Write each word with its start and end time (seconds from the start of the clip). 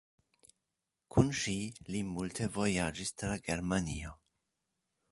Kun 1.15 1.29
ŝi 1.41 1.53
li 1.91 2.01
multe 2.17 2.49
vojaĝis 2.57 3.17
tra 3.23 3.39
Germanio. 3.51 4.19